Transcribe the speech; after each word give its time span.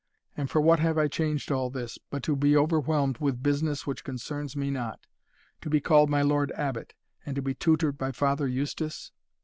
And 0.35 0.49
for 0.49 0.59
what 0.59 0.79
have 0.79 0.97
I 0.97 1.07
changed 1.07 1.51
all 1.51 1.69
this, 1.69 1.99
but 2.09 2.23
to 2.23 2.35
be 2.35 2.57
overwhelmed 2.57 3.19
with 3.19 3.43
business 3.43 3.85
which 3.85 4.03
concerns 4.03 4.55
me 4.55 4.71
not, 4.71 5.05
to 5.61 5.69
be 5.69 5.79
called 5.79 6.09
My 6.09 6.23
Lord 6.23 6.51
Abbot, 6.53 6.95
and 7.23 7.35
to 7.35 7.41
be 7.43 7.53
tutored 7.53 7.99
by 7.99 8.11
Father 8.11 8.47
Eustace? 8.47 9.11